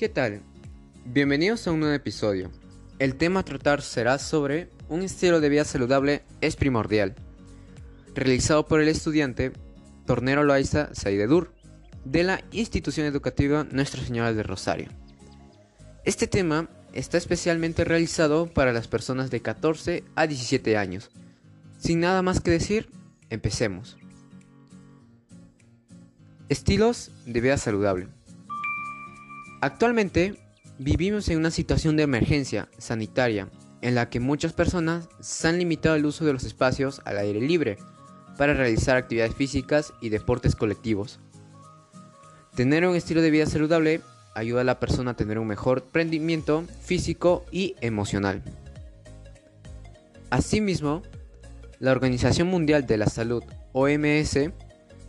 ¿Qué 0.00 0.08
tal? 0.08 0.40
Bienvenidos 1.04 1.66
a 1.66 1.72
un 1.72 1.80
nuevo 1.80 1.94
episodio. 1.94 2.50
El 2.98 3.16
tema 3.16 3.40
a 3.40 3.44
tratar 3.44 3.82
será 3.82 4.18
sobre 4.18 4.70
un 4.88 5.02
estilo 5.02 5.40
de 5.40 5.50
vida 5.50 5.66
saludable 5.66 6.22
es 6.40 6.56
primordial, 6.56 7.14
realizado 8.14 8.66
por 8.66 8.80
el 8.80 8.88
estudiante 8.88 9.52
Tornero 10.06 10.42
Loaiza 10.42 10.88
Saidedur 10.94 11.52
de 12.06 12.22
la 12.24 12.42
institución 12.50 13.06
educativa 13.06 13.66
Nuestra 13.70 14.02
Señora 14.02 14.32
de 14.32 14.42
Rosario. 14.42 14.88
Este 16.06 16.26
tema 16.26 16.70
está 16.94 17.18
especialmente 17.18 17.84
realizado 17.84 18.46
para 18.46 18.72
las 18.72 18.88
personas 18.88 19.30
de 19.30 19.42
14 19.42 20.02
a 20.14 20.26
17 20.26 20.78
años. 20.78 21.10
Sin 21.76 22.00
nada 22.00 22.22
más 22.22 22.40
que 22.40 22.52
decir, 22.52 22.88
empecemos. 23.28 23.98
Estilos 26.48 27.10
de 27.26 27.40
vida 27.42 27.58
saludable. 27.58 28.08
Actualmente 29.62 30.36
vivimos 30.78 31.28
en 31.28 31.38
una 31.38 31.50
situación 31.50 31.96
de 31.96 32.04
emergencia 32.04 32.68
sanitaria 32.78 33.48
en 33.82 33.94
la 33.94 34.08
que 34.08 34.18
muchas 34.18 34.54
personas 34.54 35.08
se 35.20 35.48
han 35.48 35.58
limitado 35.58 35.96
el 35.96 36.06
uso 36.06 36.24
de 36.24 36.32
los 36.32 36.44
espacios 36.44 37.02
al 37.04 37.18
aire 37.18 37.40
libre 37.40 37.76
para 38.38 38.54
realizar 38.54 38.96
actividades 38.96 39.34
físicas 39.34 39.92
y 40.00 40.08
deportes 40.08 40.56
colectivos. 40.56 41.20
Tener 42.54 42.86
un 42.86 42.96
estilo 42.96 43.20
de 43.20 43.30
vida 43.30 43.44
saludable 43.44 44.00
ayuda 44.34 44.62
a 44.62 44.64
la 44.64 44.80
persona 44.80 45.10
a 45.10 45.16
tener 45.16 45.38
un 45.38 45.46
mejor 45.46 45.86
rendimiento 45.92 46.64
físico 46.82 47.44
y 47.52 47.74
emocional. 47.82 48.42
Asimismo, 50.30 51.02
la 51.80 51.92
Organización 51.92 52.48
Mundial 52.48 52.86
de 52.86 52.96
la 52.96 53.06
Salud, 53.06 53.42
OMS, 53.72 54.38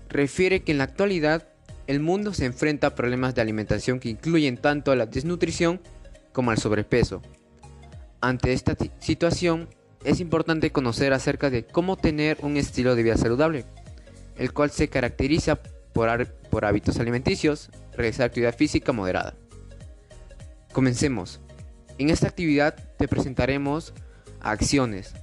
refiere 0.10 0.64
que 0.64 0.74
en 0.74 0.80
la 0.80 0.86
actualidad 0.86 1.48
el 1.92 2.00
mundo 2.00 2.34
se 2.34 2.46
enfrenta 2.46 2.88
a 2.88 2.96
problemas 2.96 3.36
de 3.36 3.42
alimentación 3.42 4.00
que 4.00 4.08
incluyen 4.08 4.56
tanto 4.56 4.92
a 4.92 4.96
la 4.96 5.08
desnutrición 5.08 5.82
como 6.32 6.52
al 6.52 6.58
sobrepeso. 6.58 7.22
Ante 8.22 8.54
esta 8.54 8.78
situación, 9.00 9.68
es 10.06 10.22
importante 10.22 10.72
conocer 10.72 11.12
acerca 11.12 11.50
de 11.50 11.66
cómo 11.66 11.98
tener 11.98 12.38
un 12.44 12.56
estilo 12.56 12.96
de 12.96 13.04
vida 13.04 13.18
saludable, 13.18 13.66
el 14.38 14.54
cual 14.54 14.72
se 14.72 14.88
caracteriza 14.88 15.58
por, 15.92 16.28
por 16.50 16.64
hábitos 16.64 16.98
alimenticios, 16.98 17.70
realizar 17.94 18.28
actividad 18.28 18.56
física 18.56 18.94
moderada. 18.94 19.36
Comencemos. 20.72 21.42
En 21.98 22.10
esta 22.10 22.30
actividad 22.30 22.74
te 22.98 23.10
presentaremos 23.10 23.94
acciones, 24.40 25.14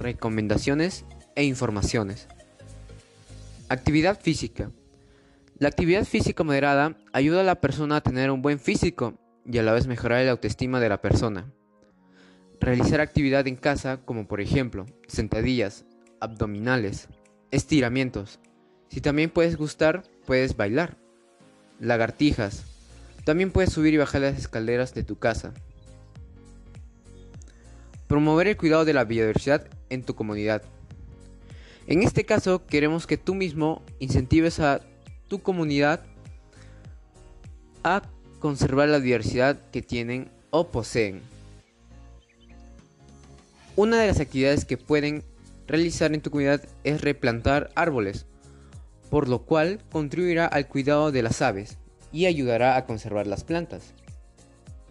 recomendaciones 0.00 1.04
e 1.36 1.44
informaciones. 1.44 2.26
Actividad 3.68 4.20
física. 4.20 4.72
La 5.58 5.66
actividad 5.66 6.04
física 6.04 6.44
moderada 6.44 6.96
ayuda 7.12 7.40
a 7.40 7.44
la 7.44 7.60
persona 7.60 7.96
a 7.96 8.00
tener 8.00 8.30
un 8.30 8.42
buen 8.42 8.60
físico 8.60 9.18
y 9.44 9.58
a 9.58 9.64
la 9.64 9.72
vez 9.72 9.88
mejorar 9.88 10.24
la 10.24 10.30
autoestima 10.30 10.78
de 10.78 10.88
la 10.88 11.02
persona. 11.02 11.52
Realizar 12.60 13.00
actividad 13.00 13.44
en 13.48 13.56
casa 13.56 13.96
como 14.04 14.28
por 14.28 14.40
ejemplo 14.40 14.86
sentadillas, 15.08 15.84
abdominales, 16.20 17.08
estiramientos. 17.50 18.38
Si 18.88 19.00
también 19.00 19.30
puedes 19.30 19.56
gustar, 19.56 20.04
puedes 20.26 20.56
bailar. 20.56 20.96
Lagartijas. 21.80 22.62
También 23.24 23.50
puedes 23.50 23.72
subir 23.72 23.94
y 23.94 23.98
bajar 23.98 24.20
las 24.20 24.38
escaleras 24.38 24.94
de 24.94 25.02
tu 25.02 25.18
casa. 25.18 25.54
Promover 28.06 28.46
el 28.46 28.56
cuidado 28.56 28.84
de 28.84 28.92
la 28.92 29.04
biodiversidad 29.04 29.66
en 29.90 30.04
tu 30.04 30.14
comunidad. 30.14 30.62
En 31.88 32.04
este 32.04 32.24
caso, 32.24 32.64
queremos 32.64 33.08
que 33.08 33.16
tú 33.16 33.34
mismo 33.34 33.82
incentives 33.98 34.60
a 34.60 34.82
tu 35.28 35.40
comunidad 35.40 36.04
a 37.84 38.02
conservar 38.40 38.88
la 38.88 39.00
diversidad 39.00 39.58
que 39.70 39.82
tienen 39.82 40.30
o 40.50 40.68
poseen. 40.68 41.20
Una 43.76 44.00
de 44.00 44.08
las 44.08 44.20
actividades 44.20 44.64
que 44.64 44.76
pueden 44.76 45.22
realizar 45.66 46.12
en 46.12 46.20
tu 46.20 46.30
comunidad 46.30 46.62
es 46.82 47.00
replantar 47.00 47.70
árboles, 47.76 48.26
por 49.10 49.28
lo 49.28 49.42
cual 49.42 49.78
contribuirá 49.92 50.46
al 50.46 50.66
cuidado 50.66 51.12
de 51.12 51.22
las 51.22 51.42
aves 51.42 51.78
y 52.10 52.26
ayudará 52.26 52.76
a 52.76 52.86
conservar 52.86 53.26
las 53.26 53.44
plantas. 53.44 53.92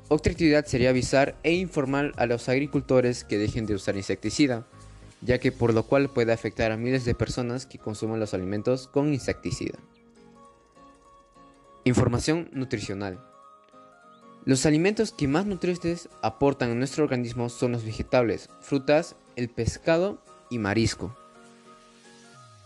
Otra 0.10 0.32
actividad 0.32 0.66
sería 0.66 0.92
avisar 0.92 1.36
e 1.44 1.54
informar 1.54 2.14
a 2.16 2.26
los 2.28 2.48
agricultores 2.48 3.26
que 3.26 3.38
dejen 3.38 3.66
de 3.66 3.74
usar 3.74 3.98
insecticida, 3.98 4.66
ya 5.22 5.40
que 5.40 5.52
por 5.52 5.74
lo 5.74 5.84
cual 5.84 6.10
puede 6.10 6.32
afectar 6.32 6.72
a 6.72 6.78
miles 6.78 7.04
de 7.04 7.16
personas 7.16 7.66
que 7.66 7.80
consuman 7.80 8.20
los 8.20 8.34
alimentos 8.34 8.88
con 8.88 9.14
insecticida. 9.14 9.78
Información 11.88 12.50
nutricional. 12.52 13.18
Los 14.44 14.66
alimentos 14.66 15.14
que 15.14 15.30
más 15.30 15.46
nutrientes 15.46 16.10
aportan 16.22 16.72
a 16.72 16.76
nuestro 16.76 17.06
organismo 17.06 17.48
son 17.48 17.72
los 17.72 17.86
vegetales, 17.86 18.50
frutas, 18.60 19.16
el 19.38 19.48
pescado 19.48 20.22
y 20.50 20.58
marisco. 20.58 21.16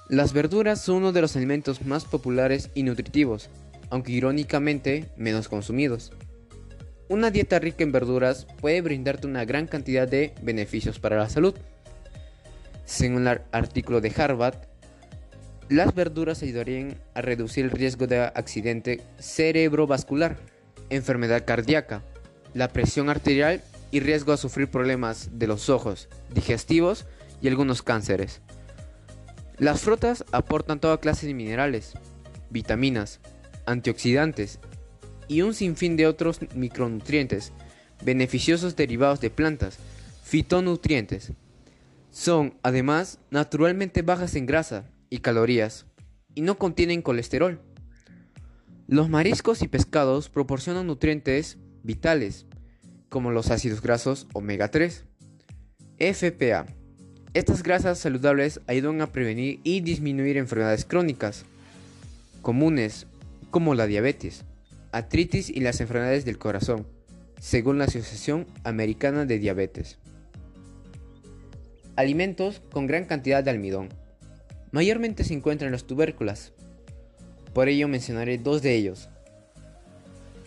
Las 0.10 0.34
verduras 0.34 0.82
son 0.82 0.96
uno 0.96 1.12
de 1.12 1.22
los 1.22 1.36
alimentos 1.36 1.86
más 1.86 2.06
populares 2.06 2.72
y 2.74 2.82
nutritivos, 2.82 3.52
aunque 3.92 4.12
irónicamente 4.12 5.12
menos 5.18 5.48
consumidos. 5.48 6.12
Una 7.08 7.30
dieta 7.30 7.60
rica 7.60 7.84
en 7.84 7.92
verduras 7.92 8.48
puede 8.60 8.82
brindarte 8.82 9.28
una 9.28 9.46
gran 9.46 9.68
cantidad 9.68 10.08
de 10.08 10.34
beneficios 10.42 10.98
para 10.98 11.18
la 11.18 11.30
salud. 11.30 11.54
Según 12.86 13.28
el 13.28 13.42
artículo 13.52 14.02
de 14.02 14.12
Harvard, 14.18 14.71
las 15.72 15.96
verduras 15.96 16.44
ayudarían 16.44 16.98
a 17.16 17.22
reducir 17.22 17.64
el 17.64 17.72
riesgo 17.72 18.06
de 18.06 18.20
accidente 18.20 19.00
cerebrovascular, 19.20 20.38
enfermedad 20.90 21.46
cardíaca, 21.46 22.04
la 22.54 22.68
presión 22.68 23.10
arterial 23.10 23.64
y 23.90 24.02
riesgo 24.02 24.34
a 24.34 24.38
sufrir 24.38 24.70
problemas 24.70 25.30
de 25.40 25.48
los 25.48 25.70
ojos, 25.70 26.10
digestivos 26.34 27.06
y 27.42 27.48
algunos 27.48 27.84
cánceres. 27.84 28.42
Las 29.60 29.80
frutas 29.80 30.26
aportan 30.34 30.82
toda 30.82 31.00
clase 31.00 31.26
de 31.26 31.34
minerales, 31.34 31.94
vitaminas, 32.50 33.22
antioxidantes 33.66 34.60
y 35.30 35.42
un 35.42 35.54
sinfín 35.54 35.96
de 35.96 36.06
otros 36.06 36.42
micronutrientes 36.54 37.54
beneficiosos 38.04 38.76
derivados 38.76 39.22
de 39.22 39.30
plantas, 39.30 39.78
fitonutrientes. 40.22 41.32
Son 42.10 42.56
además 42.62 43.20
naturalmente 43.30 44.02
bajas 44.02 44.36
en 44.36 44.46
grasa 44.46 44.84
y 45.12 45.20
calorías 45.20 45.86
y 46.34 46.42
no 46.42 46.58
contienen 46.58 47.04
colesterol. 47.04 47.62
Los 48.88 49.10
mariscos 49.10 49.62
y 49.62 49.68
pescados 49.68 50.30
proporcionan 50.30 50.88
nutrientes 50.88 51.60
vitales 51.84 52.48
como 53.10 53.30
los 53.30 53.52
ácidos 53.52 53.84
grasos 53.84 54.26
omega 54.34 54.72
3. 54.72 55.06
FPA 56.00 56.66
estas 57.34 57.64
grasas 57.64 57.98
saludables 57.98 58.60
ayudan 58.68 59.00
a 59.00 59.14
prevenir 59.14 59.62
y 59.64 59.80
disminuir 59.80 60.36
enfermedades 60.36 60.84
crónicas 60.84 61.46
comunes 62.42 63.08
como 63.52 63.74
la 63.74 63.88
diabetes, 63.88 64.44
artritis 64.92 65.50
y 65.50 65.62
las 65.62 65.80
enfermedades 65.80 66.26
del 66.26 66.38
corazón, 66.38 66.86
según 67.40 67.78
la 67.78 67.86
Asociación 67.86 68.48
Americana 68.66 69.26
de 69.26 69.40
Diabetes. 69.40 69.98
Alimentos 71.96 72.62
con 72.70 72.86
gran 72.86 73.06
cantidad 73.06 73.46
de 73.46 73.52
almidón. 73.52 73.88
Mayormente 74.72 75.24
se 75.24 75.34
encuentran 75.34 75.72
los 75.72 75.86
tubérculos. 75.86 76.54
Por 77.54 77.68
ello 77.68 77.88
mencionaré 77.88 78.38
dos 78.38 78.62
de 78.62 78.76
ellos. 78.76 79.10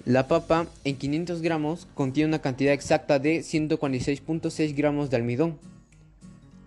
La 0.04 0.28
papa 0.28 0.66
en 0.84 0.96
500 0.96 1.42
gramos 1.42 1.88
contiene 1.94 2.28
una 2.28 2.40
cantidad 2.40 2.72
exacta 2.72 3.18
de 3.18 3.40
146.6 3.40 4.74
gramos 4.74 5.10
de 5.10 5.16
almidón 5.16 5.58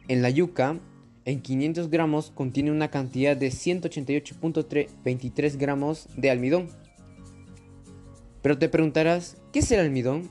en 0.07 0.21
la 0.21 0.29
yuca, 0.29 0.77
en 1.25 1.41
500 1.41 1.89
gramos 1.89 2.31
contiene 2.33 2.71
una 2.71 2.89
cantidad 2.89 3.35
de 3.35 3.49
188.23 3.49 5.57
gramos 5.57 6.07
de 6.15 6.31
almidón. 6.31 6.69
Pero 8.41 8.57
te 8.57 8.69
preguntarás, 8.69 9.35
¿qué 9.51 9.59
es 9.59 9.69
el 9.71 9.81
almidón? 9.81 10.29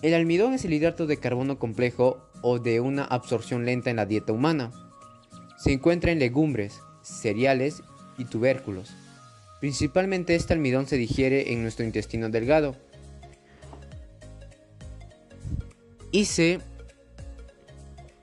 El 0.00 0.14
almidón 0.14 0.54
es 0.54 0.64
el 0.64 0.72
hidrato 0.72 1.06
de 1.06 1.18
carbono 1.18 1.58
complejo 1.58 2.26
o 2.40 2.58
de 2.58 2.80
una 2.80 3.04
absorción 3.04 3.66
lenta 3.66 3.90
en 3.90 3.96
la 3.96 4.06
dieta 4.06 4.32
humana. 4.32 4.72
Se 5.60 5.74
encuentra 5.74 6.10
en 6.10 6.18
legumbres, 6.18 6.80
cereales 7.02 7.82
y 8.16 8.24
tubérculos. 8.24 8.90
Principalmente 9.60 10.34
este 10.34 10.54
almidón 10.54 10.86
se 10.86 10.96
digiere 10.96 11.52
en 11.52 11.60
nuestro 11.60 11.84
intestino 11.84 12.30
delgado 12.30 12.76
y 16.10 16.24
se 16.24 16.60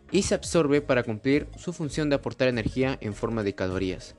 y 0.09 0.23
se 0.23 0.33
absorbe 0.33 0.81
para 0.81 1.03
cumplir 1.03 1.47
su 1.57 1.73
función 1.73 2.09
de 2.09 2.15
aportar 2.15 2.47
energía 2.47 2.97
en 3.01 3.13
forma 3.13 3.43
de 3.43 3.53
calorías. 3.53 4.15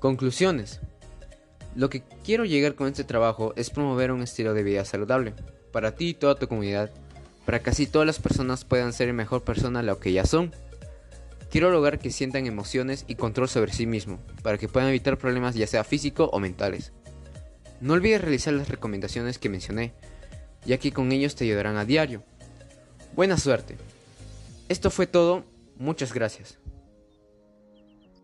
Conclusiones. 0.00 0.80
Lo 1.74 1.88
que 1.88 2.02
quiero 2.24 2.44
llegar 2.44 2.74
con 2.74 2.88
este 2.88 3.04
trabajo 3.04 3.54
es 3.56 3.70
promover 3.70 4.12
un 4.12 4.22
estilo 4.22 4.52
de 4.52 4.64
vida 4.64 4.84
saludable 4.84 5.32
para 5.72 5.94
ti 5.94 6.10
y 6.10 6.14
toda 6.14 6.34
tu 6.34 6.46
comunidad, 6.46 6.90
para 7.44 7.62
que 7.62 7.86
todas 7.86 8.06
las 8.06 8.18
personas 8.18 8.64
puedan 8.64 8.92
ser 8.92 9.12
mejor 9.12 9.42
persona 9.42 9.80
de 9.80 9.86
lo 9.86 9.98
que 9.98 10.12
ya 10.12 10.24
son. 10.24 10.52
Quiero 11.50 11.70
lograr 11.70 11.98
que 11.98 12.10
sientan 12.10 12.46
emociones 12.46 13.04
y 13.08 13.16
control 13.16 13.48
sobre 13.48 13.72
sí 13.72 13.86
mismo, 13.86 14.18
para 14.42 14.58
que 14.58 14.68
puedan 14.68 14.88
evitar 14.88 15.18
problemas 15.18 15.54
ya 15.54 15.66
sea 15.66 15.84
físico 15.84 16.30
o 16.32 16.40
mentales. 16.40 16.92
No 17.80 17.94
olvides 17.94 18.22
realizar 18.22 18.54
las 18.54 18.68
recomendaciones 18.68 19.38
que 19.38 19.48
mencioné, 19.48 19.92
ya 20.64 20.78
que 20.78 20.92
con 20.92 21.12
ellos 21.12 21.34
te 21.34 21.44
ayudarán 21.44 21.76
a 21.76 21.84
diario. 21.84 22.22
Buena 23.14 23.36
suerte. 23.36 23.76
Esto 24.68 24.90
fue 24.90 25.06
todo, 25.06 25.44
muchas 25.76 26.14
gracias. 26.14 26.61